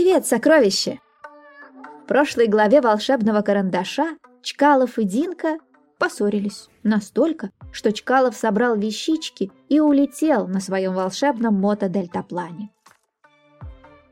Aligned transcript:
Привет, 0.00 0.24
сокровище! 0.24 0.98
В 2.04 2.06
прошлой 2.06 2.46
главе 2.46 2.80
волшебного 2.80 3.42
карандаша 3.42 4.16
Чкалов 4.40 4.98
и 4.98 5.04
Динка 5.04 5.58
поссорились 5.98 6.70
настолько, 6.82 7.50
что 7.70 7.92
Чкалов 7.92 8.34
собрал 8.34 8.78
вещички 8.78 9.52
и 9.68 9.78
улетел 9.78 10.46
на 10.48 10.60
своем 10.60 10.94
волшебном 10.94 11.60
мотодельтаплане. 11.60 12.70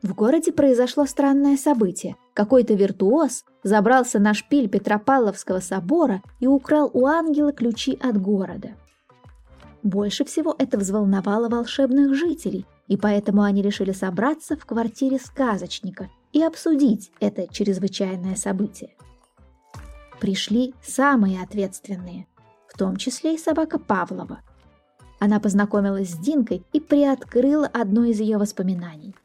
В 0.03 0.15
городе 0.15 0.53
произошло 0.53 1.07
странное 1.07 1.57
событие. 1.57 2.17
Какой-то 2.35 2.75
виртуоз 2.75 3.47
забрался 3.63 4.19
на 4.19 4.35
шпиль 4.35 4.69
Петропавловского 4.69 5.61
собора 5.61 6.21
и 6.39 6.47
украл 6.47 6.91
у 6.93 7.07
ангела 7.07 7.53
ключи 7.53 7.99
от 8.03 8.21
города. 8.21 8.73
Больше 9.83 10.27
всего 10.27 10.55
это 10.59 10.77
взволновало 10.77 11.49
волшебных 11.49 12.15
жителей, 12.15 12.67
и 12.89 12.97
поэтому 12.97 13.43
они 13.43 13.63
решили 13.63 13.93
собраться 13.93 14.57
в 14.57 14.67
квартире 14.67 15.19
сказочника 15.19 16.11
и 16.33 16.43
обсудить 16.43 17.13
это 17.21 17.47
чрезвычайное 17.53 18.35
событие. 18.35 18.95
Пришли 20.21 20.75
самые 20.83 21.43
ответственные, 21.43 22.27
в 22.67 22.77
том 22.77 22.97
числе 22.97 23.37
и 23.37 23.39
собака 23.39 23.79
Павлова. 23.79 24.41
Она 25.21 25.39
познакомилась 25.39 26.11
с 26.11 26.19
Динкой 26.19 26.65
и 26.73 26.81
приоткрыла 26.81 27.67
одно 27.67 28.05
из 28.05 28.21
ее 28.21 28.39
воспоминаний– 28.39 29.15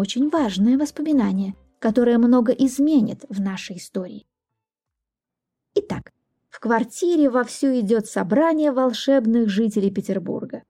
очень 0.00 0.30
важное 0.30 0.78
воспоминание, 0.78 1.54
которое 1.78 2.16
много 2.16 2.52
изменит 2.52 3.26
в 3.28 3.38
нашей 3.38 3.76
истории. 3.76 4.26
Итак, 5.74 6.12
в 6.48 6.58
квартире 6.58 7.28
вовсю 7.28 7.78
идет 7.78 8.06
собрание 8.06 8.72
волшебных 8.72 9.50
жителей 9.50 9.90
Петербурга. 9.90 10.62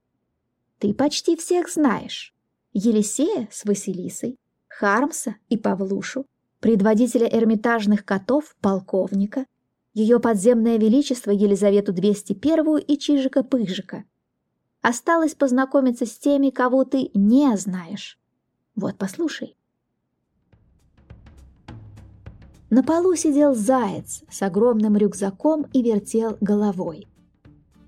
Ты 0.81 0.95
почти 0.95 1.37
всех 1.37 1.69
знаешь. 1.69 2.35
Елисея 2.73 3.49
с 3.53 3.67
Василисой, 3.67 4.37
Хармса 4.67 5.37
и 5.51 5.59
Павлушу, 5.59 6.25
предводителя 6.61 7.29
эрмитажных 7.29 8.05
котов, 8.07 8.57
полковника, 8.63 9.45
ее 9.93 10.21
подземное 10.21 10.79
величество 10.79 11.33
Елизавету 11.33 11.93
201 11.93 12.79
и 12.79 12.97
Чижика-Пыжика. 12.97 14.05
Осталось 14.81 15.35
познакомиться 15.35 16.07
с 16.07 16.17
теми, 16.19 16.49
кого 16.49 16.85
ты 16.85 17.11
не 17.13 17.55
знаешь. 17.59 18.19
Вот, 18.75 18.97
послушай. 18.97 19.59
На 22.71 22.83
полу 22.83 23.15
сидел 23.17 23.55
заяц 23.55 24.23
с 24.31 24.41
огромным 24.41 24.97
рюкзаком 24.97 25.67
и 25.75 25.83
вертел 25.83 26.39
головой. 26.41 27.10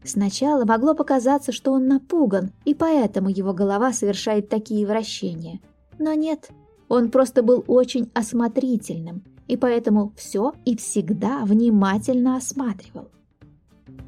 Сначала 0.05 0.65
могло 0.65 0.95
показаться, 0.95 1.53
что 1.53 1.73
он 1.73 1.87
напуган, 1.87 2.53
и 2.65 2.75
поэтому 2.75 3.29
его 3.29 3.53
голова 3.53 3.93
совершает 3.93 4.49
такие 4.49 4.87
вращения. 4.87 5.61
Но 5.99 6.15
нет, 6.15 6.51
он 6.89 7.11
просто 7.11 7.43
был 7.43 7.65
очень 7.69 8.11
осмотрительным, 8.15 9.23
и 9.47 9.57
поэтому 9.57 10.13
все 10.17 10.55
и 10.65 10.77
всегда 10.77 11.45
внимательно 11.45 12.37
осматривал. 12.37 13.09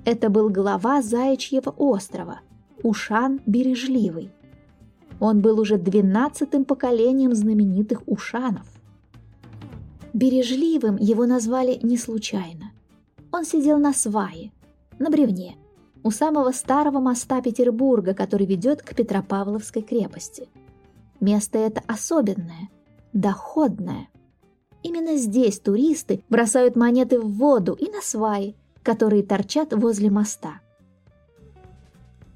Это 0.04 0.28
был 0.30 0.50
глава 0.50 1.00
Заячьего 1.00 1.70
острова, 1.70 2.40
Ушан 2.82 3.40
Бережливый, 3.46 4.30
он 5.20 5.40
был 5.40 5.60
уже 5.60 5.78
двенадцатым 5.78 6.64
поколением 6.64 7.34
знаменитых 7.34 8.02
ушанов. 8.06 8.66
Бережливым 10.12 10.96
его 10.96 11.26
назвали 11.26 11.78
не 11.82 11.96
случайно. 11.96 12.72
Он 13.32 13.44
сидел 13.44 13.78
на 13.78 13.92
свае, 13.92 14.52
на 14.98 15.10
бревне, 15.10 15.56
у 16.04 16.10
самого 16.10 16.52
старого 16.52 17.00
моста 17.00 17.40
Петербурга, 17.40 18.14
который 18.14 18.46
ведет 18.46 18.82
к 18.82 18.94
Петропавловской 18.94 19.82
крепости. 19.82 20.48
Место 21.18 21.58
это 21.58 21.82
особенное, 21.86 22.68
доходное. 23.14 24.08
Именно 24.82 25.16
здесь 25.16 25.58
туристы 25.58 26.22
бросают 26.28 26.76
монеты 26.76 27.18
в 27.18 27.32
воду 27.32 27.72
и 27.72 27.90
на 27.90 28.02
сваи, 28.02 28.54
которые 28.82 29.22
торчат 29.22 29.72
возле 29.72 30.10
моста. 30.10 30.60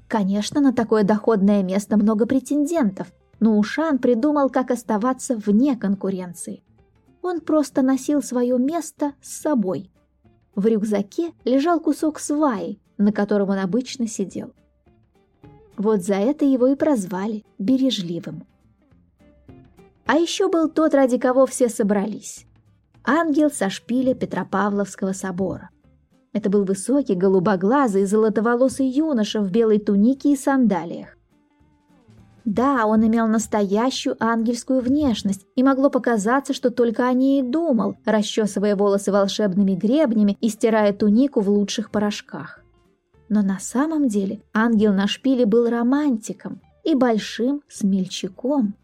Конечно, 0.07 0.59
на 0.59 0.73
такое 0.73 1.03
доходное 1.03 1.61
место 1.61 1.95
много 1.95 2.25
претендентов, 2.25 3.13
но 3.39 3.55
Ушан 3.59 3.99
придумал, 3.99 4.49
как 4.49 4.71
оставаться 4.71 5.37
вне 5.37 5.77
конкуренции. 5.77 6.63
Он 7.21 7.39
просто 7.39 7.83
носил 7.83 8.23
свое 8.23 8.57
место 8.57 9.13
с 9.21 9.41
собой. 9.41 9.91
В 10.55 10.65
рюкзаке 10.65 11.33
лежал 11.45 11.79
кусок 11.79 12.19
сваи, 12.19 12.79
на 12.99 13.11
котором 13.11 13.49
он 13.49 13.57
обычно 13.57 14.07
сидел. 14.07 14.53
Вот 15.77 16.03
за 16.03 16.15
это 16.15 16.45
его 16.45 16.67
и 16.67 16.75
прозвали 16.75 17.43
бережливым. 17.57 18.45
А 20.05 20.15
еще 20.15 20.49
был 20.49 20.69
тот, 20.69 20.93
ради 20.93 21.17
кого 21.17 21.45
все 21.45 21.69
собрались. 21.69 22.45
Ангел 23.03 23.49
со 23.49 23.69
шпиля 23.69 24.13
Петропавловского 24.13 25.13
собора. 25.13 25.69
Это 26.33 26.49
был 26.49 26.65
высокий, 26.65 27.15
голубоглазый, 27.15 28.05
золотоволосый 28.05 28.87
юноша 28.87 29.41
в 29.41 29.49
белой 29.49 29.79
тунике 29.79 30.33
и 30.33 30.35
сандалиях. 30.35 31.15
Да, 32.45 32.85
он 32.85 33.05
имел 33.05 33.27
настоящую 33.27 34.15
ангельскую 34.19 34.81
внешность, 34.81 35.45
и 35.55 35.63
могло 35.63 35.89
показаться, 35.89 36.53
что 36.53 36.71
только 36.71 37.07
о 37.07 37.13
ней 37.13 37.41
и 37.41 37.43
думал, 37.43 37.95
расчесывая 38.05 38.75
волосы 38.75 39.11
волшебными 39.11 39.75
гребнями 39.75 40.37
и 40.41 40.49
стирая 40.49 40.91
тунику 40.93 41.41
в 41.41 41.49
лучших 41.49 41.91
порошках. 41.91 42.63
Но 43.29 43.41
на 43.41 43.59
самом 43.59 44.07
деле 44.07 44.41
ангел 44.53 44.93
на 44.93 45.07
шпиле 45.07 45.45
был 45.45 45.69
романтиком 45.69 46.61
и 46.83 46.95
большим 46.95 47.61
смельчаком. 47.69 48.75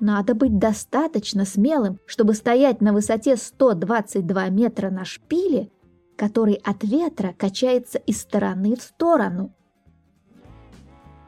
Надо 0.00 0.34
быть 0.34 0.58
достаточно 0.58 1.44
смелым, 1.44 1.98
чтобы 2.06 2.34
стоять 2.34 2.80
на 2.80 2.92
высоте 2.92 3.36
122 3.36 4.48
метра 4.48 4.90
на 4.90 5.04
шпиле 5.04 5.70
который 6.18 6.54
от 6.54 6.82
ветра 6.82 7.32
качается 7.38 7.98
из 7.98 8.20
стороны 8.20 8.74
в 8.74 8.82
сторону. 8.82 9.54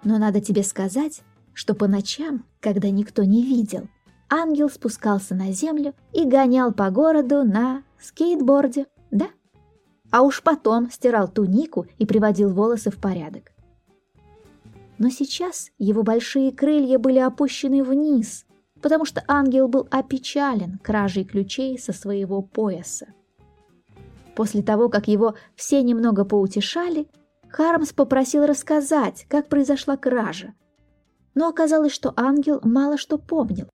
Но 0.03 0.19
надо 0.19 0.41
тебе 0.41 0.65
сказать, 0.65 1.23
что 1.55 1.75
по 1.75 1.87
ночам, 1.87 2.45
когда 2.61 2.91
никто 2.91 3.23
не 3.23 3.45
видел, 3.45 3.89
ангел 4.29 4.69
спускался 4.69 5.37
на 5.37 5.53
землю 5.53 5.95
и 6.13 6.25
гонял 6.25 6.73
по 6.73 6.91
городу 6.91 7.45
на 7.45 7.85
скейтборде, 8.01 8.87
да? 9.13 9.29
А 10.11 10.23
уж 10.23 10.43
потом 10.43 10.91
стирал 10.91 11.29
тунику 11.29 11.87
и 11.99 12.07
приводил 12.07 12.53
волосы 12.53 12.91
в 12.91 13.01
порядок. 13.01 13.53
Но 14.99 15.09
сейчас 15.09 15.71
его 15.79 16.03
большие 16.03 16.53
крылья 16.53 16.99
были 16.99 17.19
опущены 17.19 17.83
вниз, 17.83 18.45
потому 18.83 19.05
что 19.05 19.25
ангел 19.29 19.69
был 19.69 19.87
опечален 19.91 20.79
кражей 20.79 21.25
ключей 21.25 21.79
со 21.79 21.93
своего 21.93 22.43
пояса. 22.43 23.07
После 24.37 24.63
того, 24.63 24.89
как 24.89 25.09
его 25.09 25.35
все 25.55 25.83
немного 25.83 26.25
поутешали, 26.25 27.09
Хармс 27.49 27.93
попросил 27.93 28.47
рассказать, 28.47 29.27
как 29.29 29.49
произошла 29.49 29.97
кража. 29.97 30.55
Но 31.35 31.49
оказалось, 31.49 31.93
что 31.93 32.13
ангел 32.17 32.61
мало 32.63 32.97
что 32.97 33.19
помнил. 33.19 33.69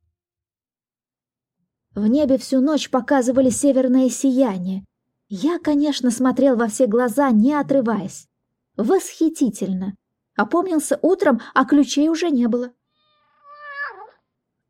В 1.94 2.06
небе 2.06 2.36
всю 2.36 2.60
ночь 2.60 2.90
показывали 2.90 3.48
северное 3.48 4.08
сияние. 4.10 4.84
Я, 5.28 5.58
конечно, 5.58 6.10
смотрел 6.10 6.56
во 6.56 6.68
все 6.68 6.86
глаза, 6.86 7.30
не 7.30 7.52
отрываясь. 7.52 8.28
Восхитительно. 8.76 9.96
Опомнился 10.36 10.98
утром, 11.02 11.40
а 11.54 11.64
ключей 11.64 12.08
уже 12.08 12.30
не 12.30 12.46
было. 12.46 12.72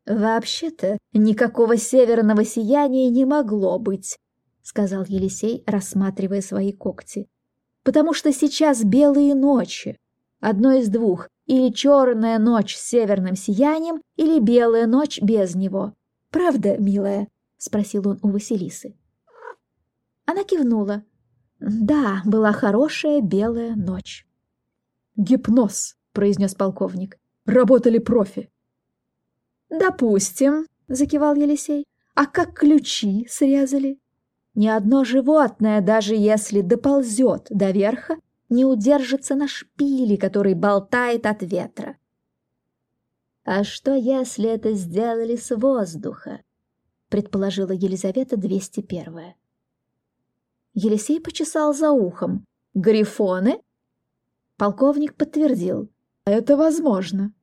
Вообще-то, 0.05 0.97
никакого 1.11 1.75
северного 1.75 2.45
сияния 2.45 3.09
не 3.09 3.25
могло 3.25 3.77
быть, 3.77 4.17
сказал 4.67 5.05
Елисей, 5.07 5.63
рассматривая 5.65 6.41
свои 6.41 6.71
когти. 6.71 7.27
«Потому 7.83 8.13
что 8.13 8.33
сейчас 8.33 8.83
белые 8.83 9.33
ночи. 9.33 9.97
Одно 10.41 10.73
из 10.73 10.89
двух. 10.89 11.29
Или 11.45 11.71
черная 11.71 12.37
ночь 12.37 12.75
с 12.75 12.89
северным 12.89 13.37
сиянием, 13.37 14.01
или 14.17 14.39
белая 14.39 14.85
ночь 14.85 15.21
без 15.21 15.55
него. 15.55 15.93
Правда, 16.31 16.77
милая?»— 16.77 17.29
спросил 17.57 18.09
он 18.09 18.19
у 18.21 18.29
Василисы. 18.29 18.95
Она 20.27 20.43
кивнула. 20.43 21.03
«Да, 21.59 22.21
была 22.25 22.51
хорошая 22.51 23.21
белая 23.21 23.75
ночь». 23.75 24.27
«Гипноз»,— 25.15 25.97
произнес 26.11 26.53
полковник. 26.53 27.17
«Работали 27.45 27.97
профи». 27.97 28.51
«Допустим»,— 29.69 30.67
закивал 30.89 31.33
Елисей. 31.35 31.85
«А 32.13 32.25
как 32.25 32.53
ключи 32.53 33.25
срезали?» 33.29 33.99
Ни 34.53 34.67
одно 34.67 35.05
животное, 35.05 35.81
даже 35.81 36.15
если 36.15 36.61
доползет 36.61 37.47
до 37.49 37.71
верха, 37.71 38.17
не 38.49 38.65
удержится 38.65 39.35
на 39.35 39.47
шпиле, 39.47 40.17
который 40.17 40.55
болтает 40.55 41.25
от 41.25 41.41
ветра. 41.41 41.95
«А 43.45 43.63
что, 43.63 43.95
если 43.95 44.49
это 44.49 44.73
сделали 44.73 45.37
с 45.37 45.55
воздуха?»— 45.55 46.41
предположила 47.09 47.71
Елизавета 47.71 48.35
201. 48.35 49.35
Елисей 50.79 51.19
почесал 51.19 51.73
за 51.73 51.89
ухом. 51.89 52.45
«Грифоны?» 52.75 53.59
Полковник 54.57 55.15
подтвердил. 55.15 55.89
«Это 56.23 56.55
возможно». 56.55 57.33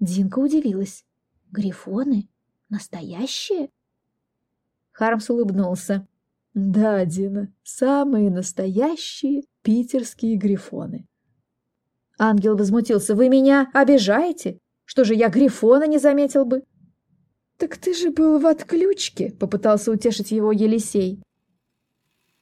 Динка 0.00 0.40
удивилась. 0.40 1.04
«Грифоны? 1.52 2.28
Настоящие? 2.68 3.70
Хармс 4.90 5.30
улыбнулся. 5.30 6.08
Да, 6.54 7.04
Дина, 7.04 7.52
самые 7.62 8.28
настоящие 8.28 9.44
питерские 9.62 10.34
грифоны. 10.36 11.06
Ангел 12.18 12.56
возмутился. 12.56 13.14
Вы 13.14 13.28
меня 13.28 13.70
обижаете? 13.72 14.58
Что 14.84 15.04
же, 15.04 15.14
я 15.14 15.28
грифона 15.28 15.86
не 15.86 15.98
заметил 15.98 16.44
бы? 16.44 16.64
Так 17.56 17.76
ты 17.76 17.94
же 17.94 18.10
был 18.10 18.40
в 18.40 18.46
отключке, 18.46 19.30
попытался 19.30 19.92
утешить 19.92 20.32
его 20.32 20.50
Елисей. 20.50 21.22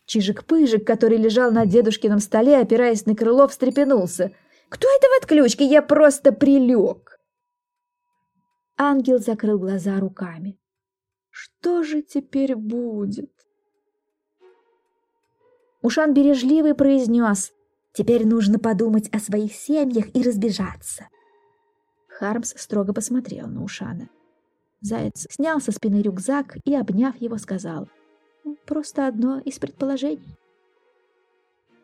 Чижик-пыжик, 0.07 0.85
который 0.85 1.17
лежал 1.17 1.51
на 1.53 1.65
дедушкином 1.65 2.19
столе, 2.19 2.59
опираясь 2.59 3.07
на 3.07 3.15
крыло, 3.15 3.49
встрепенулся. 3.49 4.33
«Кто 4.69 4.89
это 4.89 5.07
в 5.07 5.23
отключке? 5.23 5.65
Я 5.65 5.83
просто 5.83 6.33
прилег!» 6.33 7.21
Ангел 8.77 9.19
закрыл 9.19 9.59
глаза 9.59 10.01
руками. 10.01 10.59
«Что 11.31 11.83
же 11.83 12.03
теперь 12.03 12.57
будет?» 12.57 13.31
Ушан 15.83 16.15
бережливый 16.15 16.75
произнес, 16.75 17.53
«Теперь 17.93 18.27
нужно 18.27 18.59
подумать 18.59 19.09
о 19.11 19.19
своих 19.19 19.55
семьях 19.55 20.07
и 20.15 20.23
разбежаться». 20.23 21.09
Хармс 22.09 22.55
строго 22.57 22.93
посмотрел 22.93 23.49
на 23.49 23.63
Ушана. 23.63 24.09
Заяц 24.81 25.27
снял 25.31 25.61
со 25.61 25.73
спины 25.73 26.03
рюкзак 26.03 26.57
и, 26.65 26.75
обняв 26.75 27.21
его, 27.21 27.39
сказал, 27.39 27.89
«Просто 28.67 29.07
одно 29.07 29.39
из 29.39 29.59
предположений». 29.59 30.37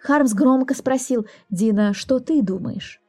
Хармс 0.00 0.32
громко 0.32 0.75
спросил, 0.75 1.26
«Дина, 1.50 1.93
что 1.93 2.20
ты 2.20 2.43
думаешь?» 2.43 3.00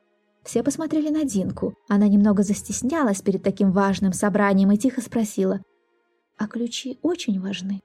Все 0.44 0.64
посмотрели 0.64 1.10
на 1.10 1.26
Динку. 1.26 1.76
Она 1.88 2.08
немного 2.08 2.44
застеснялась 2.44 3.22
перед 3.22 3.44
таким 3.44 3.72
важным 3.72 4.14
собранием 4.14 4.72
и 4.72 4.78
тихо 4.78 5.02
спросила, 5.02 5.62
«А 6.38 6.48
ключи 6.48 6.98
очень 7.02 7.40
важны?» 7.40 7.82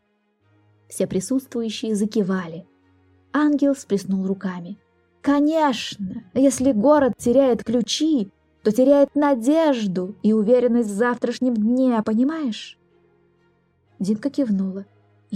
Все 0.89 1.07
присутствующие 1.07 1.95
закивали. 1.95 2.67
Ангел 3.33 3.75
сплеснул 3.75 4.27
руками. 4.27 4.79
«Конечно! 5.21 6.25
Если 6.35 6.73
город 6.73 7.15
теряет 7.19 7.65
ключи, 7.65 8.31
то 8.63 8.71
теряет 8.71 9.15
надежду 9.15 10.17
и 10.23 10.33
уверенность 10.33 10.89
в 10.89 10.95
завтрашнем 10.95 11.55
дне, 11.55 12.03
понимаешь?» 12.03 12.79
Динка 13.99 14.31
кивнула. 14.31 14.87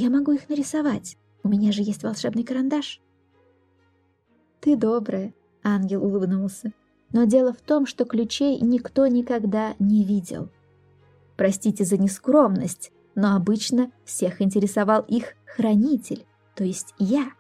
«Я 0.01 0.11
могу 0.11 0.31
их 0.31 0.49
нарисовать. 0.49 1.19
У 1.43 1.49
меня 1.49 1.73
же 1.73 1.83
есть 1.83 2.05
волшебный 2.05 2.45
карандаш». 2.45 3.01
«Ты 4.61 4.77
добрая»,— 4.77 5.35
ангел 5.65 6.05
улыбнулся. 6.05 6.73
«Но 7.11 7.25
дело 7.25 7.53
в 7.53 7.61
том, 7.61 7.85
что 7.85 8.05
ключей 8.05 8.61
никто 8.61 9.09
никогда 9.09 9.75
не 9.81 10.05
видел. 10.05 10.51
Простите 11.37 11.85
за 11.85 11.97
нескромность, 11.97 12.93
но 13.17 13.35
обычно 13.35 13.91
всех 14.05 14.41
интересовал 14.41 15.03
их 15.03 15.35
хранитель, 15.45 16.27
то 16.55 16.63
есть 16.63 16.95
я». 17.01 17.33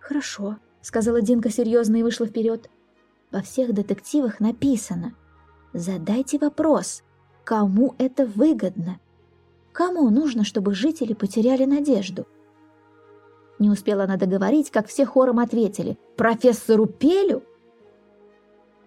«Хорошо»,— 0.00 0.58
сказала 0.82 1.22
Динка 1.22 1.50
серьезно 1.50 1.98
и 1.98 2.02
вышла 2.02 2.26
вперед. 2.26 2.68
«Во 3.30 3.42
всех 3.42 3.72
детективах 3.74 4.40
написано. 4.40 5.14
Задайте 5.72 6.36
вопрос, 6.38 7.04
кому 7.44 7.94
это 7.98 8.26
выгодно? 8.26 8.98
Кому 9.72 10.10
нужно, 10.10 10.44
чтобы 10.44 10.74
жители 10.74 11.14
потеряли 11.14 11.64
надежду?» 11.64 12.26
Не 13.58 13.70
успела 13.70 14.04
она 14.04 14.16
договорить, 14.16 14.70
как 14.70 14.86
все 14.86 15.04
хором 15.04 15.38
ответили. 15.38 15.98
«Профессору 16.16 16.86
Пелю?» 16.86 17.42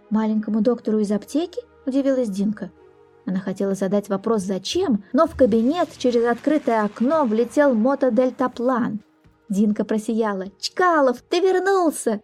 «Маленькому 0.10 0.62
доктору 0.62 1.00
из 1.00 1.12
аптеки?»– 1.12 1.62
удивилась 1.86 2.30
Динка. 2.30 2.72
Она 3.26 3.40
хотела 3.40 3.76
задать 3.76 4.10
вопрос 4.10 4.42
«зачем?», 4.42 5.04
но 5.14 5.28
в 5.28 5.36
кабинет 5.36 5.90
через 5.98 6.26
открытое 6.26 6.84
окно 6.84 7.26
влетел 7.26 7.74
мотодельтаплан– 7.74 9.00
Динка 9.54 9.86
просияла. 9.86 10.48
«Чкалов, 10.60 11.22
ты 11.22 11.40
вернулся!» 11.40 12.22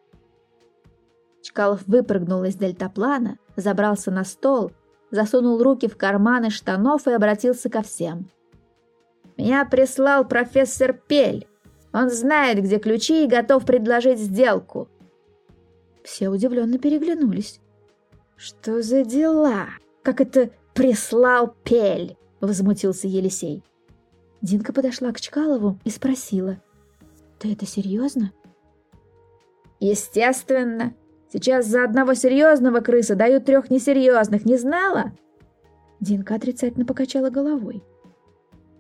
Чкалов 1.44 1.81
выпрыгнул 1.85 2.44
из 2.44 2.56
дельтаплана, 2.56 3.38
забрался 3.56 4.09
на 4.09 4.23
стол, 4.23 4.71
засунул 5.11 5.61
руки 5.61 5.88
в 5.88 5.95
карманы 5.95 6.50
штанов 6.50 7.07
и 7.07 7.11
обратился 7.11 7.69
ко 7.69 7.81
всем. 7.81 8.29
«Меня 9.39 9.63
прислал 9.63 10.27
профессор 10.27 10.94
Пель. 10.94 11.47
Он 11.94 12.09
знает, 12.09 12.62
где 12.62 12.77
ключи 12.77 13.24
и 13.24 13.27
готов 13.27 13.65
предложить 13.65 14.19
сделку». 14.19 14.89
Все 16.03 16.27
удивленно 16.27 16.77
переглянулись. 16.77 17.62
«Что 18.36 18.81
за 18.81 19.06
дела? 19.06 19.69
Как 20.03 20.19
это 20.19 20.50
прислал 20.74 21.56
Пель?»— 21.63 22.18
возмутился 22.41 23.07
Елисей. 23.07 23.63
Динка 24.41 24.74
подошла 24.74 25.12
к 25.13 25.21
Чкалову 25.21 25.80
и 25.85 25.89
спросила. 25.89 26.62
Ты 27.39 27.53
это 27.53 27.65
серьезно? 27.65 28.33
Естественно. 29.80 30.94
Сейчас 31.31 31.65
за 31.68 31.85
одного 31.85 32.13
серьезного 32.13 32.81
крыса 32.81 33.15
дают 33.15 33.45
трех 33.45 33.69
несерьезных, 33.69 34.45
не 34.45 34.57
знала? 34.57 35.13
Динка 36.01 36.35
отрицательно 36.35 36.85
покачала 36.85 37.30
головой. 37.30 37.83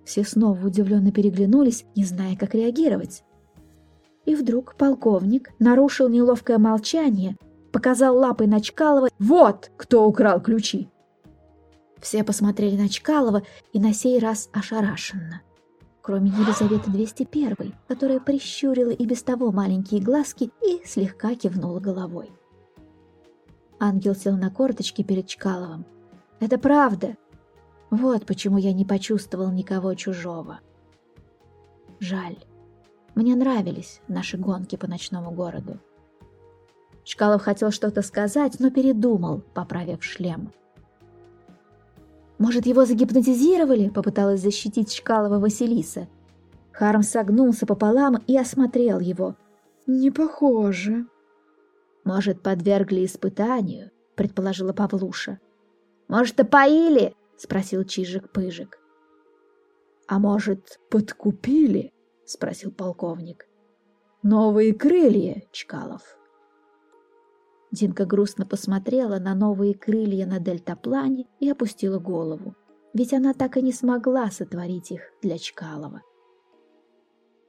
Все 0.05 0.23
снова 0.23 0.65
удивленно 0.65 1.11
переглянулись, 1.11 1.85
не 1.95 2.03
зная, 2.03 2.35
как 2.35 2.55
реагировать. 2.55 3.23
И 4.25 4.35
вдруг 4.35 4.75
полковник 4.75 5.51
нарушил 5.59 6.09
неловкое 6.09 6.57
молчание, 6.57 7.37
показал 7.71 8.17
лапой 8.17 8.47
на 8.47 8.61
Чкалова 8.61 9.09
«Вот 9.19 9.71
кто 9.77 10.07
украл 10.07 10.41
ключи!» 10.41 10.89
Все 11.99 12.23
посмотрели 12.23 12.77
на 12.77 12.89
Чкалова 12.89 13.43
и 13.73 13.79
на 13.79 13.93
сей 13.93 14.19
раз 14.19 14.49
ошарашенно 14.53 15.41
кроме 16.09 16.31
Елизаветы 16.31 16.89
201, 16.89 17.75
которая 17.87 18.19
прищурила 18.19 18.89
и 18.89 19.05
без 19.05 19.21
того 19.21 19.51
маленькие 19.51 20.01
глазки 20.01 20.49
и 20.65 20.81
слегка 20.83 21.35
кивнула 21.35 21.79
головой. 21.79 22.31
Ангел 23.79 24.15
сел 24.15 24.35
на 24.35 24.49
корточки 24.49 25.03
перед 25.03 25.27
Чкаловым. 25.27 25.85
«Это 26.39 26.57
правда. 26.57 27.15
Вот 27.89 28.25
почему 28.25 28.57
я 28.57 28.73
не 28.73 28.85
почувствовал 28.85 29.51
никого 29.51 29.93
чужого. 29.95 30.59
Жаль. 31.99 32.37
Мне 33.15 33.35
нравились 33.35 34.01
наши 34.07 34.37
гонки 34.37 34.75
по 34.75 34.87
ночному 34.87 35.31
городу». 35.31 35.79
Чкалов 37.03 37.41
хотел 37.41 37.71
что-то 37.71 38.01
сказать, 38.01 38.59
но 38.59 38.69
передумал, 38.69 39.41
поправив 39.53 40.03
шлем. 40.03 40.51
«Может, 42.37 42.65
его 42.65 42.85
загипнотизировали?»— 42.85 43.89
попыталась 43.93 44.41
защитить 44.41 44.93
Чкалова 44.93 45.39
Василиса. 45.39 46.07
Харм 46.71 47.03
согнулся 47.03 47.65
пополам 47.65 48.17
и 48.27 48.37
осмотрел 48.37 48.99
его. 48.99 49.35
«Не 49.87 50.11
похоже». 50.11 51.07
«Может, 52.05 52.41
подвергли 52.41 53.05
испытанию?»— 53.05 53.91
предположила 54.15 54.71
Павлуша. 54.71 55.39
«Может, 56.07 56.39
опоили?»— 56.39 57.13
спросил 57.39 57.81
Чижик-Пыжик. 57.83 58.77
«А 60.07 60.19
может, 60.19 60.79
подкупили?»— 60.89 61.93
спросил 62.25 62.71
полковник. 62.71 63.47
«Новые 64.21 64.73
крылья, 64.73 65.43
Чкалов». 65.51 66.17
Динка 67.71 68.05
грустно 68.05 68.45
посмотрела 68.45 69.19
на 69.19 69.35
новые 69.35 69.73
крылья 69.73 70.25
на 70.25 70.39
дельтаплане 70.39 71.27
и 71.39 71.49
опустила 71.49 71.99
голову. 71.99 72.55
Ведь 72.93 73.13
она 73.13 73.33
так 73.33 73.55
и 73.55 73.61
не 73.61 73.71
смогла 73.71 74.29
сотворить 74.31 74.91
их 74.91 75.01
для 75.21 75.37
Чкалова. 75.37 76.01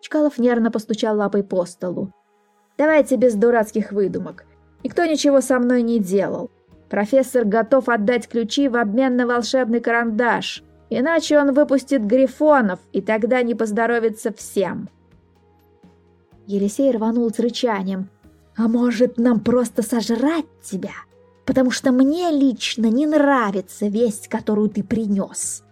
Чкалов 0.01 0.39
нервно 0.39 0.71
постучал 0.71 1.17
лапой 1.17 1.43
по 1.43 1.65
столу. 1.65 2.13
«Давайте 2.79 3.17
без 3.17 3.35
дурацких 3.35 3.93
выдумок. 3.93 4.45
Никто 4.85 5.05
ничего 5.05 5.41
со 5.41 5.59
мной 5.59 5.83
не 5.83 5.99
делал. 5.99 6.51
Профессор 6.91 7.45
готов 7.45 7.89
отдать 7.89 8.29
ключи 8.29 8.69
в 8.69 8.77
обмен 8.77 9.17
на 9.17 9.27
волшебный 9.27 9.81
карандаш. 9.81 10.63
Иначе 10.91 11.39
он 11.39 11.55
выпустит 11.55 12.05
грифонов, 12.05 12.81
и 12.93 13.01
тогда 13.01 13.43
не 13.43 13.55
поздоровится 13.55 14.33
всем». 14.33 14.91
Елисей 16.47 16.91
рванул 16.91 17.31
с 17.31 17.39
рычанием– 17.39 18.11
а 18.61 18.69
может, 18.69 19.17
нам 19.17 19.41
просто 19.41 19.83
сожрать 19.83 20.45
тебя? 20.63 20.93
Потому 21.47 21.71
что 21.71 21.93
мне 21.93 22.31
лично 22.31 22.87
не 22.87 23.07
нравится 23.07 23.87
весть, 23.87 24.29
которую 24.29 24.69
ты 24.69 24.85
принес. 24.85 25.65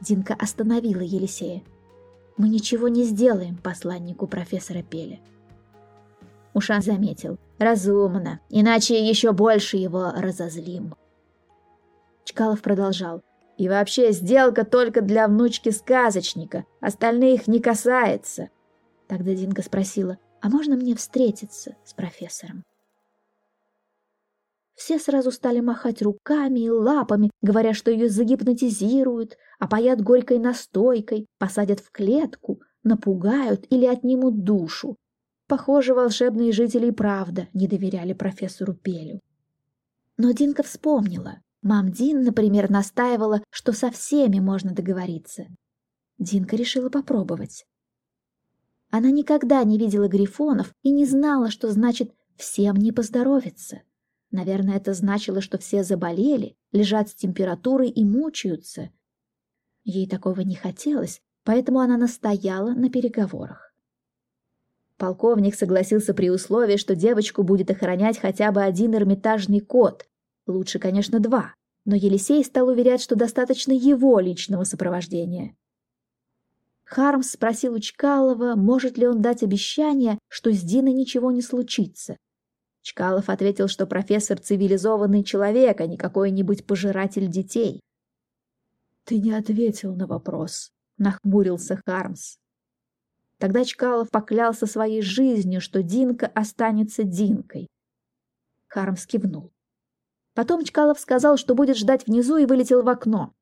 Динка 0.00 0.34
остановила 0.34 1.02
Елисея. 1.02 1.62
Мы 2.36 2.48
ничего 2.48 2.88
не 2.88 3.04
сделаем 3.04 3.56
посланнику 3.56 4.26
профессора 4.26 4.82
Пеля. 4.82 5.20
Ушан 6.54 6.82
заметил. 6.82 7.38
Разумно, 7.60 8.40
иначе 8.48 9.06
еще 9.06 9.32
больше 9.32 9.76
его 9.76 10.12
разозлим. 10.16 10.94
Чкалов 12.24 12.62
продолжал. 12.62 13.22
И 13.58 13.68
вообще, 13.68 14.12
сделка 14.12 14.64
только 14.64 15.02
для 15.02 15.28
внучки 15.28 15.68
сказочника, 15.68 16.64
остальных 16.80 17.48
не 17.48 17.60
касается. 17.60 18.48
Тогда 19.08 19.34
Динка 19.34 19.60
спросила, 19.60 20.16
а 20.40 20.48
можно 20.48 20.74
мне 20.74 20.96
встретиться 20.96 21.76
с 21.84 21.92
профессором? 21.92 22.64
Все 24.74 24.98
сразу 24.98 25.30
стали 25.30 25.60
махать 25.60 26.00
руками 26.00 26.60
и 26.60 26.70
лапами, 26.70 27.30
говоря, 27.42 27.74
что 27.74 27.90
ее 27.90 28.08
загипнотизируют, 28.08 29.36
опоят 29.58 30.00
горькой 30.00 30.38
настойкой, 30.38 31.26
посадят 31.38 31.80
в 31.80 31.90
клетку, 31.90 32.62
напугают 32.84 33.66
или 33.68 33.84
отнимут 33.84 34.44
душу. 34.44 34.96
Похоже, 35.50 35.94
волшебные 35.94 36.52
жители 36.52 36.86
и 36.86 36.92
правда 36.92 37.48
не 37.54 37.66
доверяли 37.66 38.12
профессору 38.12 38.72
Пелю. 38.72 39.18
Но 40.16 40.30
Динка 40.30 40.62
вспомнила. 40.62 41.40
Мам 41.60 41.90
Дин, 41.90 42.22
например, 42.22 42.70
настаивала, 42.70 43.42
что 43.50 43.72
со 43.72 43.90
всеми 43.90 44.38
можно 44.38 44.72
договориться. 44.72 45.48
Динка 46.18 46.54
решила 46.54 46.88
попробовать. 46.88 47.66
Она 48.90 49.10
никогда 49.10 49.64
не 49.64 49.76
видела 49.76 50.06
грифонов 50.06 50.72
и 50.84 50.92
не 50.92 51.04
знала, 51.04 51.50
что 51.50 51.68
значит 51.72 52.14
«всем 52.36 52.76
не 52.76 52.92
поздоровится». 52.92 53.82
Наверное, 54.30 54.76
это 54.76 54.94
значило, 54.94 55.40
что 55.40 55.58
все 55.58 55.82
заболели, 55.82 56.56
лежат 56.70 57.08
с 57.08 57.14
температурой 57.16 57.88
и 57.88 58.04
мучаются. 58.04 58.90
Ей 59.82 60.08
такого 60.08 60.42
не 60.42 60.54
хотелось, 60.54 61.20
поэтому 61.42 61.80
она 61.80 61.96
настояла 61.96 62.70
на 62.70 62.88
переговорах. 62.88 63.69
Полковник 65.00 65.54
согласился 65.54 66.12
при 66.12 66.28
условии, 66.28 66.76
что 66.76 66.94
девочку 66.94 67.42
будет 67.42 67.70
охранять 67.70 68.18
хотя 68.18 68.52
бы 68.52 68.62
один 68.62 68.94
эрмитажный 68.94 69.60
кот. 69.60 70.06
Лучше, 70.46 70.78
конечно, 70.78 71.20
два. 71.20 71.54
Но 71.86 71.96
Елисей 71.96 72.44
стал 72.44 72.68
уверять, 72.68 73.00
что 73.00 73.16
достаточно 73.16 73.72
его 73.72 74.20
личного 74.20 74.64
сопровождения. 74.64 75.56
Хармс 76.84 77.30
спросил 77.30 77.72
у 77.76 77.78
Чкалова, 77.78 78.56
может 78.56 78.98
ли 78.98 79.06
он 79.06 79.22
дать 79.22 79.42
обещание, 79.42 80.18
что 80.28 80.52
с 80.52 80.60
Диной 80.60 80.92
ничего 80.92 81.30
не 81.30 81.40
случится. 81.40 82.18
Чкалов 82.82 83.30
ответил, 83.30 83.68
что 83.68 83.86
профессор 83.86 84.38
цивилизованный 84.38 85.24
человек, 85.24 85.80
а 85.80 85.86
не 85.86 85.96
какой-нибудь 85.96 86.66
пожиратель 86.66 87.28
детей. 87.28 87.80
«Ты 89.04 89.18
не 89.18 89.32
ответил 89.32 89.96
на 89.96 90.06
вопрос»,— 90.06 90.72
нахмурился 90.98 91.80
Хармс. 91.86 92.39
Тогда 93.40 93.64
Чкалов 93.64 94.10
поклялся 94.10 94.66
своей 94.66 95.00
жизнью, 95.00 95.62
что 95.62 95.82
Динка 95.82 96.26
останется 96.26 97.02
Динкой. 97.02 97.68
Хармс 98.68 99.06
кивнул. 99.06 99.50
Потом 100.34 100.62
Чкалов 100.62 101.00
сказал, 101.00 101.38
что 101.38 101.54
будет 101.54 101.76
ждать 101.76 102.06
внизу, 102.06 102.36
и 102.36 102.44
вылетел 102.44 102.82
в 102.82 102.88
окно. 102.88 103.32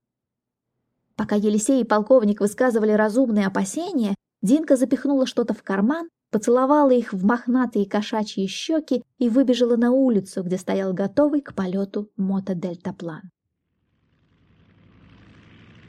Пока 1.16 1.34
Елисей 1.34 1.82
и 1.82 1.84
полковник 1.84 2.40
высказывали 2.40 2.92
разумные 2.92 3.48
опасения, 3.48 4.14
Динка 4.40 4.76
запихнула 4.76 5.26
что-то 5.26 5.52
в 5.52 5.64
карман 5.64 6.08
поцеловала 6.30 6.90
их 6.90 7.12
в 7.12 7.24
мохнатые 7.24 7.86
кошачьи 7.86 8.46
щеки 8.46 9.02
и 9.18 9.28
выбежала 9.28 9.76
на 9.76 9.90
улицу, 9.90 10.42
где 10.42 10.58
стоял 10.58 10.92
готовый 10.92 11.40
к 11.40 11.54
полету 11.54 12.10
мотодельтаплан. 12.16 13.30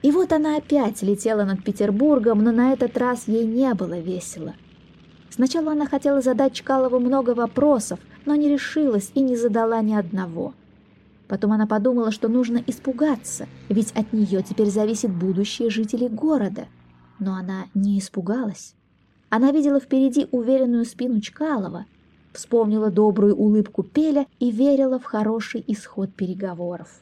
И 0.02 0.12
вот 0.12 0.32
она 0.32 0.58
опять 0.58 1.02
летела 1.02 1.44
над 1.44 1.64
Петербургом, 1.64 2.44
но 2.44 2.52
на 2.52 2.72
этот 2.74 2.98
раз 2.98 3.28
ей 3.28 3.46
не 3.46 3.74
было 3.74 4.00
весело. 4.00 4.56
Сначала 5.30 5.74
она 5.74 5.86
хотела 5.86 6.22
задать 6.22 6.54
Чкалову 6.54 7.00
много 7.00 7.32
вопросов, 7.32 8.00
но 8.26 8.36
не 8.36 8.50
решилась 8.50 9.12
и 9.14 9.22
не 9.22 9.36
задала 9.36 9.82
ни 9.82 9.94
одного. 9.94 10.54
Потом 11.28 11.52
она 11.52 11.68
подумала, 11.68 12.12
что 12.12 12.28
нужно 12.28 12.64
испугаться, 12.66 13.48
ведь 13.68 13.92
от 13.92 14.14
нее 14.14 14.42
теперь 14.42 14.70
зависит 14.70 15.12
будущее 15.12 15.70
жителей 15.70 16.10
города. 16.10 16.68
Но 17.20 17.36
она 17.36 17.66
не 17.74 18.00
испугалась. 18.00 18.76
Она 19.30 19.52
видела 19.52 19.80
впереди 19.80 20.28
уверенную 20.32 20.86
спину 20.86 21.22
Чкалова, 21.22 21.86
вспомнила 22.34 22.90
добрую 22.90 23.36
улыбку 23.36 23.84
Пеля 23.84 24.26
и 24.40 24.50
верила 24.50 24.98
в 24.98 25.04
хороший 25.04 25.64
исход 25.68 26.14
переговоров. 26.16 27.02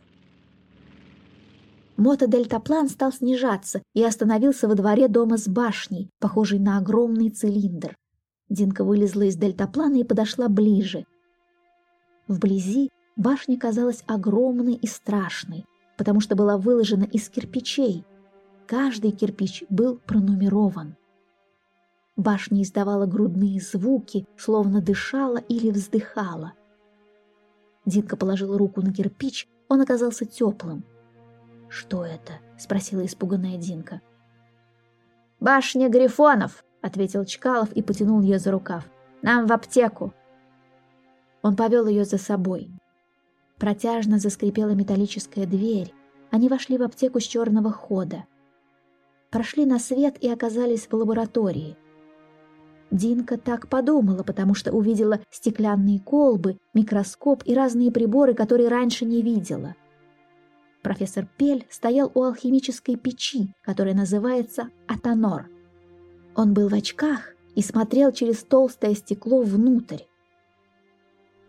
Мотодельтаплан 1.97 2.89
стал 2.89 3.11
снижаться 3.11 3.81
и 3.95 4.03
остановился 4.03 4.67
во 4.67 4.75
дворе 4.75 5.07
дома 5.07 5.37
с 5.37 5.47
башней, 5.47 6.11
похожей 6.19 6.59
на 6.59 6.77
огромный 6.77 7.29
цилиндр. 7.29 7.95
Динка 8.49 8.83
вылезла 8.83 9.23
из 9.23 9.35
дельтаплана 9.35 9.95
и 9.95 10.03
подошла 10.03 10.47
ближе. 10.47 11.05
Вблизи 12.27 12.91
башня 13.15 13.57
казалась 13.57 14.03
огромной 14.05 14.75
и 14.75 14.85
страшной, 14.85 15.65
потому 15.97 16.19
что 16.19 16.35
была 16.35 16.57
выложена 16.57 17.03
из 17.03 17.29
кирпичей. 17.29 18.05
Каждый 18.67 19.11
кирпич 19.11 19.63
был 19.69 19.97
пронумерован. 19.97 20.95
Башня 22.15 22.61
издавала 22.61 23.07
грудные 23.07 23.59
звуки, 23.59 24.27
словно 24.37 24.81
дышала 24.81 25.37
или 25.37 25.71
вздыхала. 25.71 26.53
Динка 27.85 28.17
положила 28.17 28.57
руку 28.57 28.81
на 28.81 28.93
кирпич, 28.93 29.47
он 29.67 29.81
оказался 29.81 30.25
теплым. 30.25 30.83
«Что 31.69 32.05
это?»— 32.05 32.33
спросила 32.57 33.05
испуганная 33.05 33.57
Динка. 33.57 34.01
«Башня 35.39 35.89
Грифонов!»— 35.89 36.63
ответил 36.81 37.25
Чкалов 37.25 37.71
и 37.73 37.81
потянул 37.81 38.21
ее 38.21 38.39
за 38.39 38.51
рукав. 38.51 38.89
«Нам 39.21 39.45
в 39.47 39.51
аптеку!» 39.51 40.13
Он 41.41 41.55
повел 41.55 41.87
ее 41.87 42.05
за 42.05 42.17
собой. 42.17 42.71
Протяжно 43.57 44.19
заскрипела 44.19 44.71
металлическая 44.71 45.45
дверь. 45.45 45.93
Они 46.31 46.49
вошли 46.49 46.77
в 46.77 46.83
аптеку 46.83 47.19
с 47.19 47.23
черного 47.23 47.71
хода. 47.71 48.25
Прошли 49.29 49.65
на 49.65 49.79
свет 49.79 50.17
и 50.21 50.29
оказались 50.29 50.87
в 50.87 50.93
лаборатории— 50.93 51.77
Динка 52.91 53.37
так 53.37 53.67
подумала, 53.67 54.23
потому 54.23 54.53
что 54.53 54.71
увидела 54.71 55.19
стеклянные 55.29 55.99
колбы, 55.99 56.57
микроскоп 56.73 57.43
и 57.45 57.53
разные 57.53 57.91
приборы, 57.91 58.33
которые 58.33 58.69
раньше 58.69 59.05
не 59.05 59.21
видела. 59.21 59.75
Профессор 60.87 61.27
Пель 61.35 61.67
стоял 61.69 62.09
у 62.15 62.23
алхимической 62.23 62.95
печи, 62.95 63.49
которая 63.61 63.93
называется 63.93 64.69
Атонор. 64.87 65.49
Он 66.33 66.53
был 66.53 66.69
в 66.69 66.73
очках 66.73 67.33
и 67.55 67.61
смотрел 67.61 68.13
через 68.13 68.41
толстое 68.41 68.95
стекло 68.95 69.41
внутрь. 69.41 70.03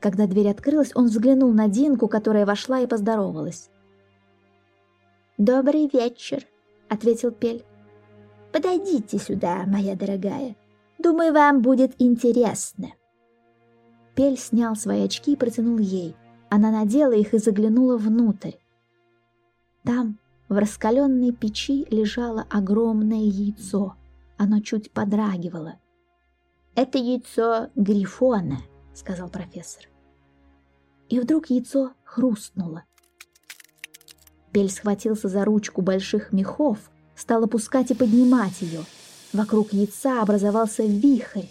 Когда 0.00 0.26
дверь 0.26 0.49
открылась, 0.49 0.90
он 0.97 1.07
взглянул 1.07 1.52
на 1.52 1.68
Динку, 1.68 2.09
которая 2.09 2.47
вошла 2.47 2.80
и 2.80 2.88
поздоровалась. 2.88 3.71
«Добрый 5.37 5.88
вечер»,— 5.92 6.45
ответил 6.88 7.30
Пель. 7.30 7.64
«Подойдите 8.52 9.18
сюда, 9.18 9.62
моя 9.68 9.95
дорогая. 9.95 10.57
Думаю, 10.99 11.33
вам 11.33 11.62
будет 11.62 11.92
интересно». 12.00 12.88
Пель 14.16 14.37
снял 14.37 14.75
свои 14.75 15.04
очки 15.04 15.35
и 15.35 15.37
протянул 15.37 15.78
ей. 15.78 16.16
Она 16.50 16.73
надела 16.73 17.12
их 17.12 17.35
и 17.35 17.38
заглянула 17.38 17.97
внутрь. 17.99 18.54
Там, 19.88 20.18
в 20.50 20.59
раскаленной 20.59 21.33
печи, 21.33 21.87
лежало 21.90 22.45
огромное 22.50 23.25
яйцо. 23.25 23.95
Оно 24.37 24.61
чуть 24.61 24.90
подрагивало. 24.90 25.76
«Это 26.75 26.99
яйцо 26.99 27.71
Грифона»,— 27.75 28.59
сказал 28.95 29.30
профессор. 29.30 29.88
И 31.09 31.18
вдруг 31.18 31.49
яйцо 31.49 31.92
хрустнуло. 32.04 32.85
Пель 34.52 34.71
схватился 34.71 35.28
за 35.28 35.47
ручку 35.47 35.80
больших 35.80 36.35
мехов, 36.35 36.90
стал 37.16 37.45
опускать 37.45 37.90
и 37.90 37.95
поднимать 37.95 38.61
ее— 38.61 38.85
Вокруг 39.33 39.75
яйца 39.75 40.23
образовался 40.23 40.85
вихрь. 40.85 41.47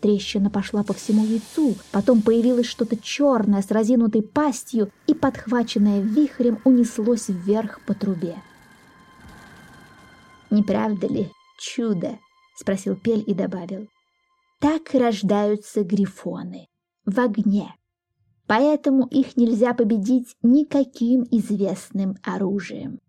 Трещина 0.00 0.48
пошла 0.48 0.84
по 0.84 0.92
всему 0.94 1.24
яйцу, 1.24 1.74
потом 1.90 2.22
появилось 2.22 2.66
что-то 2.66 2.96
черное 2.96 3.62
с 3.62 3.70
разинутой 3.70 4.22
пастью 4.22 4.90
и, 5.06 5.14
подхваченное 5.14 6.00
вихрем, 6.00 6.60
унеслось 6.64 7.28
вверх 7.28 7.80
по 7.84 7.94
трубе. 7.94 8.36
«Не 10.50 10.62
правда 10.62 11.08
ли 11.08 11.30
чудо?»— 11.58 12.18
спросил 12.56 12.96
Пель 12.96 13.24
и 13.26 13.34
добавил. 13.34 13.88
«Так 14.60 14.94
рождаются 14.94 15.82
грифоны. 15.82 16.66
В 17.04 17.18
огне. 17.20 17.74
Поэтому 18.46 19.06
их 19.06 19.36
нельзя 19.36 19.74
победить 19.74 20.36
никаким 20.42 21.26
известным 21.30 22.16
оружием». 22.22 23.00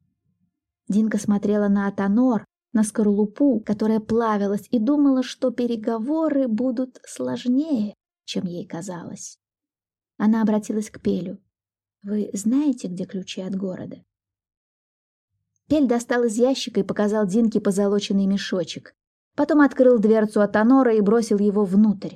Динка 0.87 1.19
смотрела 1.19 1.67
на 1.67 1.87
Атонор, 1.87 2.45
на 2.73 2.83
скорлупу, 2.83 3.59
которая 3.59 3.99
плавилась, 3.99 4.67
и 4.71 4.79
думала, 4.79 5.23
что 5.23 5.51
переговоры 5.51 6.47
будут 6.47 6.99
сложнее, 7.05 7.95
чем 8.25 8.45
ей 8.45 8.65
казалось. 8.65 9.39
Она 10.17 10.41
обратилась 10.41 10.89
к 10.89 11.01
Пелю. 11.01 11.39
«Вы 12.03 12.29
знаете, 12.33 12.87
где 12.87 13.05
ключи 13.05 13.41
от 13.41 13.55
города?» 13.55 14.03
Пель 15.67 15.87
достал 15.87 16.23
из 16.23 16.37
ящика 16.37 16.79
и 16.79 16.83
показал 16.83 17.27
Динке 17.27 17.61
позолоченный 17.61 18.25
мешочек. 18.25 18.93
Потом 19.35 19.61
открыл 19.61 19.99
дверцу 19.99 20.41
от 20.41 20.55
Анора 20.55 20.95
и 20.95 21.01
бросил 21.01 21.37
его 21.37 21.63
внутрь. 21.63 22.15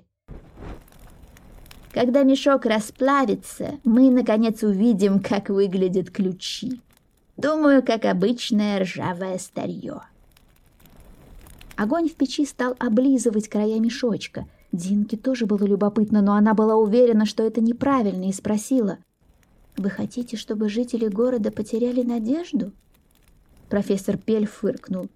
Когда 1.93 2.23
мешок 2.23 2.65
расплавится, 2.65 3.79
мы, 3.83 4.09
наконец, 4.09 4.63
увидим, 4.63 5.19
как 5.19 5.49
выглядят 5.49 6.09
ключи. 6.09 6.81
Думаю, 7.37 7.83
как 7.83 8.05
обычное 8.05 8.79
ржавое 8.79 9.37
старье. 9.37 10.01
Огонь 11.75 12.07
в 12.07 12.15
печи 12.15 12.45
стал 12.45 12.75
облизывать 12.79 13.49
края 13.49 13.79
мешочка. 13.79 14.47
Динке 14.71 15.17
тоже 15.17 15.45
было 15.45 15.63
любопытно, 15.65 16.21
но 16.21 16.33
она 16.33 16.53
была 16.53 16.75
уверена, 16.75 17.25
что 17.25 17.43
это 17.43 17.61
неправильно, 17.61 18.29
и 18.29 18.33
спросила. 18.33 18.97
Вы 19.77 19.89
хотите, 19.89 20.37
чтобы 20.37 20.69
жители 20.69 21.07
города 21.07 21.51
потеряли 21.51 22.03
надежду? 22.03 22.71
Профессор 23.69 24.17
Пель 24.17 24.45
фыркнул. 24.45 25.09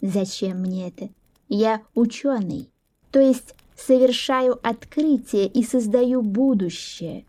Зачем 0.00 0.60
мне 0.60 0.88
это? 0.88 1.10
Я 1.48 1.82
ученый, 1.94 2.70
то 3.10 3.20
есть 3.20 3.54
совершаю 3.76 4.58
открытие 4.66 5.46
и 5.46 5.62
создаю 5.62 6.22
будущее. 6.22 7.24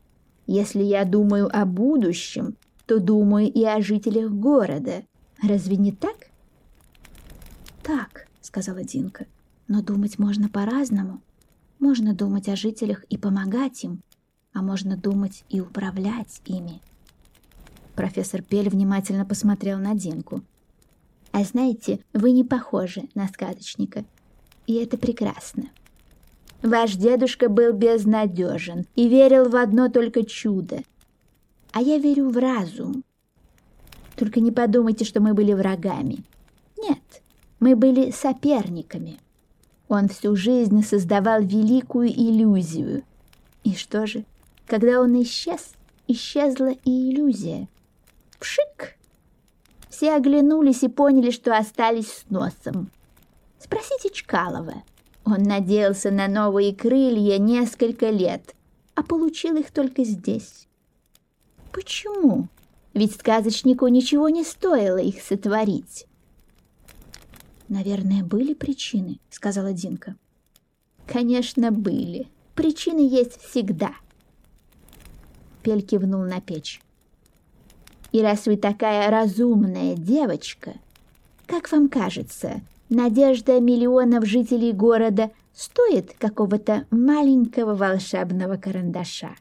Если 0.48 0.84
я 0.84 1.06
думаю 1.06 1.50
о 1.52 1.66
будущем, 1.66 2.56
то 2.86 3.00
думаю 3.00 3.52
и 3.52 3.64
о 3.64 3.82
жителях 3.82 4.32
города. 4.32 5.04
Разве 5.42 5.76
не 5.78 5.92
так? 5.92 6.30
Так, 7.82 8.28
сказала 8.46 8.84
Динка. 8.84 9.26
Но 9.68 9.82
думать 9.82 10.20
можно 10.20 10.50
по-разному. 10.50 11.22
Можно 11.80 12.14
думать 12.14 12.48
о 12.48 12.56
жителях 12.56 13.04
и 13.10 13.18
помогать 13.18 13.84
им, 13.84 14.02
а 14.54 14.62
можно 14.62 14.96
думать 14.96 15.44
и 15.50 15.60
управлять 15.60 16.42
ими. 16.46 16.82
Профессор 17.96 18.42
Пель 18.42 18.70
внимательно 18.70 19.26
посмотрел 19.26 19.80
на 19.80 19.96
Динку. 19.96 20.42
«А 21.32 21.44
знаете, 21.44 22.00
вы 22.14 22.32
не 22.32 22.44
похожи 22.44 23.10
на 23.14 23.28
сказочника, 23.28 24.06
и 24.68 24.76
это 24.76 24.98
прекрасно. 24.98 25.70
Ваш 26.62 26.96
дедушка 26.96 27.50
был 27.50 27.74
безнадежен 27.74 28.86
и 28.96 29.08
верил 29.08 29.50
в 29.50 29.56
одно 29.56 29.90
только 29.90 30.24
чудо. 30.24 30.80
А 31.72 31.82
я 31.82 31.98
верю 31.98 32.30
в 32.30 32.38
разум. 32.38 33.04
Только 34.16 34.40
не 34.40 34.52
подумайте, 34.52 35.06
что 35.06 35.22
мы 35.22 35.34
были 35.34 35.54
врагами. 35.54 36.24
Мы 37.60 37.76
были 37.76 38.12
соперниками. 38.12 39.20
Он 39.88 40.08
всю 40.08 40.36
жизнь 40.36 40.84
создавал 40.84 41.42
великую 41.42 42.10
иллюзию. 42.10 43.04
И 43.64 43.76
что 43.76 44.08
же? 44.08 44.26
Когда 44.66 45.00
он 45.00 45.22
исчез, 45.22 45.74
исчезла 46.08 46.72
и 46.84 47.12
иллюзия. 47.12 47.68
Пшик! 48.40 48.98
Все 49.90 50.16
оглянулись 50.16 50.84
и 50.84 50.90
поняли, 50.90 51.32
что 51.32 51.58
остались 51.58 52.12
с 52.12 52.30
носом. 52.30 52.92
Спросите 53.60 54.10
Чкалова. 54.10 54.84
Он 55.24 55.42
надеялся 55.42 56.12
на 56.12 56.28
новые 56.28 56.76
крылья 56.76 57.40
несколько 57.40 58.10
лет, 58.10 58.54
а 58.94 59.04
получил 59.04 59.56
их 59.56 59.72
только 59.72 60.04
здесь. 60.04 60.68
Почему? 61.72 62.48
Ведь 62.94 63.16
сказочнику 63.16 63.88
ничего 63.88 64.30
не 64.30 64.44
стоило 64.44 64.98
их 64.98 65.22
сотворить. 65.22 66.06
«Наверное, 67.68 68.24
были 68.24 68.54
причины»,— 68.54 69.20
сказала 69.30 69.74
Динка. 69.74 70.16
«Конечно, 71.08 71.72
были. 71.72 72.28
Причины 72.54 73.00
есть 73.00 73.42
всегда». 73.42 73.92
Пель 75.64 75.82
кивнул 75.82 76.22
на 76.24 76.42
печь. 76.42 76.82
«И 78.12 78.22
раз 78.22 78.46
вы 78.46 78.56
такая 78.56 79.10
разумная 79.10 79.96
девочка, 79.96 80.74
как 81.48 81.72
вам 81.72 81.90
кажется, 81.90 82.62
надежда 82.90 83.60
миллионов 83.60 84.26
жителей 84.26 84.72
города 84.72 85.32
стоит 85.54 86.14
какого-то 86.18 86.86
маленького 86.92 87.76
волшебного 87.76 88.58
карандаша?» 88.58 89.36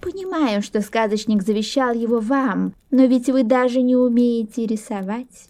Понимаю, 0.00 0.62
что 0.62 0.82
сказочник 0.82 1.42
завещал 1.42 1.92
его 1.92 2.20
вам, 2.20 2.74
но 2.90 3.06
ведь 3.06 3.28
вы 3.28 3.42
даже 3.42 3.82
не 3.82 3.96
умеете 3.96 4.66
рисовать. 4.66 5.48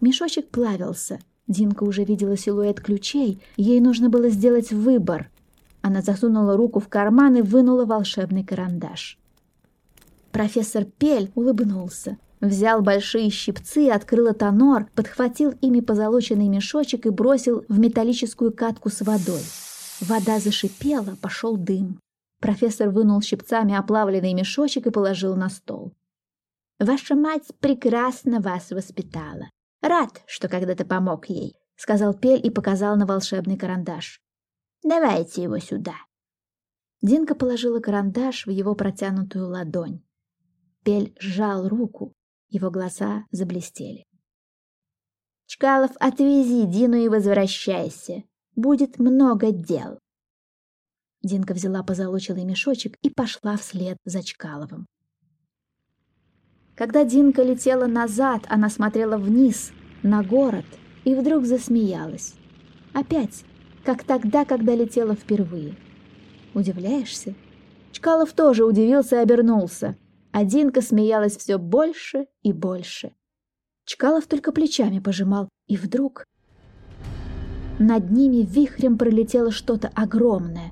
Мешочек 0.00 0.48
плавился. 0.48 1.18
Динка 1.48 1.84
уже 1.84 2.04
видела 2.04 2.36
силуэт 2.36 2.80
ключей, 2.80 3.40
ей 3.56 3.80
нужно 3.80 4.10
было 4.10 4.28
сделать 4.28 4.70
выбор. 4.70 5.30
Она 5.80 6.02
засунула 6.02 6.56
руку 6.56 6.78
в 6.80 6.88
карман 6.88 7.36
и 7.36 7.42
вынула 7.42 7.86
волшебный 7.86 8.44
карандаш. 8.44 9.18
Профессор 10.30 10.84
Пель 10.84 11.32
улыбнулся, 11.34 12.18
взял 12.40 12.82
большие 12.82 13.30
щипцы, 13.30 13.88
открыл 13.88 14.34
тонор, 14.34 14.88
подхватил 14.94 15.54
ими 15.62 15.80
позолоченный 15.80 16.48
мешочек 16.48 17.06
и 17.06 17.10
бросил 17.10 17.64
в 17.68 17.78
металлическую 17.78 18.52
катку 18.52 18.90
с 18.90 19.00
водой. 19.00 19.42
Вода 20.00 20.38
зашипела, 20.38 21.16
пошел 21.20 21.56
дым. 21.56 21.98
Профессор 22.40 22.90
вынул 22.90 23.20
щипцами 23.20 23.74
оплавленный 23.74 24.34
мешочек 24.34 24.86
и 24.86 24.90
положил 24.90 25.34
на 25.34 25.48
стол. 25.48 25.92
«Ваша 26.78 27.16
мать 27.16 27.48
прекрасно 27.58 28.40
вас 28.40 28.70
воспитала. 28.70 29.48
Рад, 29.80 30.22
что 30.26 30.48
когда-то 30.48 30.84
помог 30.84 31.28
ей»,— 31.28 31.54
сказал 31.76 32.14
Пель 32.14 32.44
и 32.44 32.50
показал 32.50 32.96
на 32.96 33.06
волшебный 33.06 33.56
карандаш. 33.56 34.20
«Давайте 34.82 35.42
его 35.42 35.58
сюда». 35.58 35.94
Динка 37.00 37.34
положила 37.34 37.80
карандаш 37.80 38.46
в 38.46 38.50
его 38.50 38.74
протянутую 38.74 39.48
ладонь. 39.48 40.02
Пель 40.82 41.14
сжал 41.20 41.68
руку, 41.68 42.12
его 42.48 42.70
глаза 42.70 43.24
заблестели. 43.30 44.04
«Чкалов, 45.46 45.92
отвези 46.00 46.66
Дину 46.66 46.96
и 46.96 47.08
возвращайся. 47.08 48.24
Будет 48.56 48.98
много 48.98 49.52
дел». 49.52 49.98
Динка 51.22 51.54
взяла 51.54 51.82
позолоченный 51.82 52.44
мешочек 52.44 52.96
и 53.02 53.10
пошла 53.10 53.56
вслед 53.56 53.96
за 54.04 54.22
Чкаловым. 54.22 54.86
Когда 56.78 57.02
Динка 57.02 57.42
летела 57.42 57.88
назад, 57.88 58.44
она 58.48 58.70
смотрела 58.70 59.16
вниз, 59.16 59.72
на 60.04 60.22
город, 60.22 60.64
и 61.02 61.16
вдруг 61.16 61.44
засмеялась. 61.44 62.34
Опять, 62.92 63.42
как 63.84 64.04
тогда, 64.04 64.44
когда 64.44 64.76
летела 64.76 65.16
впервые. 65.16 65.74
Удивляешься? 66.54 67.34
Чкалов 67.90 68.32
тоже 68.32 68.64
удивился 68.64 69.16
и 69.16 69.18
обернулся, 69.18 69.96
а 70.30 70.44
Динка 70.44 70.80
смеялась 70.80 71.36
все 71.36 71.58
больше 71.58 72.28
и 72.44 72.52
больше. 72.52 73.10
Чкалов 73.84 74.28
только 74.28 74.52
плечами 74.52 75.00
пожимал, 75.00 75.48
и 75.66 75.76
вдруг... 75.76 76.24
Над 77.80 78.12
ними 78.12 78.46
вихрем 78.48 78.98
пролетело 78.98 79.50
что-то 79.50 79.90
огромное. 79.96 80.70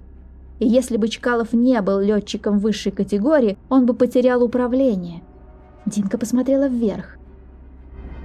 И 0.60 0.68
если 0.68 0.98
бы 0.98 1.08
Чкалов 1.08 1.52
не 1.52 1.80
был 1.80 1.98
летчиком 1.98 2.60
высшей 2.60 2.92
категории, 2.92 3.58
он 3.68 3.86
бы 3.86 3.94
потерял 3.94 4.44
управление— 4.44 5.24
Динка 5.86 6.18
посмотрела 6.18 6.66
вверх. 6.66 7.16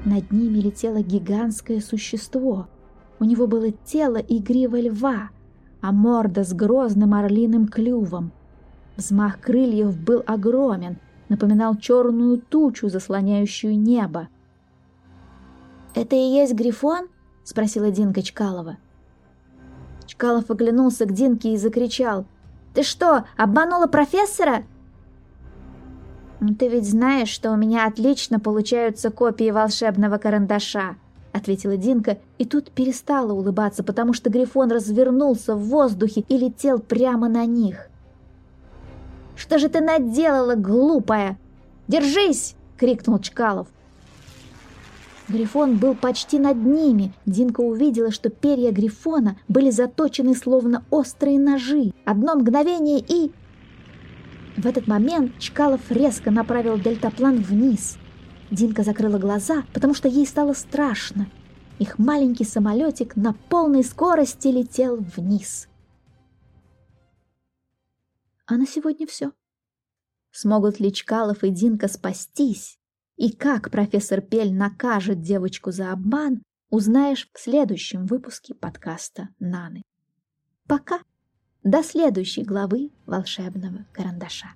Над 0.04 0.32
ними 0.32 0.58
летело 0.58 1.02
гигантское 1.02 1.80
существо. 1.80 2.67
У 3.19 3.24
него 3.24 3.45
было 3.45 3.71
тело 3.71 4.17
игривого 4.17 4.82
льва, 4.82 5.30
а 5.80 5.91
морда 5.91 6.43
с 6.43 6.54
грозным 6.54 7.13
орлиным 7.13 7.67
клювом. 7.67 8.32
Взмах 8.97 9.39
крыльев 9.39 9.95
был 9.95 10.24
огромен, 10.26 10.97
напоминал 11.30 11.76
черную 11.76 12.39
тучу, 12.41 12.89
заслоняющую 12.89 13.78
небо. 13.78 14.28
«Это 15.93 16.15
и 16.15 16.34
есть 16.34 16.56
Грифон?»— 16.56 17.10
спросила 17.43 17.91
Динка 17.91 18.24
Чкалова. 18.24 18.78
Чкалов 20.08 20.50
оглянулся 20.50 21.06
к 21.06 21.13
Динке 21.13 21.54
и 21.54 21.58
закричал. 21.58 22.26
«Ты 22.74 22.82
что, 22.82 23.26
обманула 23.38 23.86
профессора?» 23.86 24.63
«Ты 26.58 26.69
ведь 26.69 26.89
знаешь, 26.89 27.30
что 27.30 27.51
у 27.51 27.56
меня 27.56 27.86
отлично 27.86 28.39
получаются 28.39 29.12
копии 29.12 29.51
волшебного 29.51 30.17
карандаша»,— 30.17 30.95
ответила 31.34 31.77
Динка, 31.77 32.17
и 32.39 32.45
тут 32.45 32.71
перестала 32.71 33.32
улыбаться, 33.32 33.84
потому 33.84 34.13
что 34.13 34.32
Грифон 34.32 34.71
развернулся 34.71 35.56
в 35.56 35.62
воздухе 35.65 36.25
и 36.27 36.38
летел 36.38 36.80
прямо 36.80 37.30
на 37.30 37.45
них. 37.45 37.89
«Что 39.36 39.60
же 39.60 39.69
ты 39.69 39.82
наделала, 39.82 40.56
глупая? 40.56 41.38
Держись!»— 41.88 42.56
крикнул 42.77 43.19
Чкалов. 43.19 43.67
Грифон 45.27 45.77
был 45.77 45.93
почти 45.93 46.39
над 46.39 46.58
ними. 46.58 47.13
Динка 47.27 47.62
увидела, 47.62 48.12
что 48.12 48.30
перья 48.30 48.71
Грифона 48.71 49.38
были 49.47 49.69
заточены 49.69 50.36
словно 50.36 50.84
острые 50.89 51.39
ножи. 51.39 51.93
Одно 52.04 52.36
мгновение 52.36 52.99
и... 52.99 53.32
В 54.58 54.66
этот 54.68 54.88
момент 54.88 55.40
Чкалов 55.40 55.90
резко 55.90 56.30
направил 56.30 56.78
дельтаплан 56.78 57.42
вниз. 57.42 57.98
Динка 58.52 58.84
закрыла 58.84 59.18
глаза, 59.18 59.64
потому 59.74 59.94
что 59.94 60.08
ей 60.08 60.28
стало 60.28 60.54
страшно. 60.54 61.28
Их 61.80 61.98
маленький 61.98 62.44
самолетик 62.44 63.16
на 63.16 63.34
полной 63.34 63.84
скорости 63.84 64.50
летел 64.50 64.98
вниз. 64.98 65.68
А 68.46 68.58
на 68.58 68.68
сегодня 68.68 69.08
все. 69.08 69.32
Смогут 70.32 70.80
ли 70.80 70.94
Чкалов 70.94 71.44
и 71.44 71.50
Динка 71.50 71.88
спастись? 71.88 72.78
И 73.16 73.32
как 73.32 73.72
профессор 73.72 74.22
Пель 74.22 74.54
накажет 74.54 75.22
девочку 75.22 75.72
за 75.72 75.92
обман, 75.92 76.44
узнаешь 76.70 77.30
в 77.34 77.40
следующем 77.40 78.06
выпуске 78.06 78.54
подкаста 78.54 79.30
«Наны». 79.40 79.84
Пока! 80.68 81.00
До 81.63 81.84
следующей 81.84 82.43
главы 82.43 82.89
волшебного 83.06 83.86
карандаша. 83.91 84.56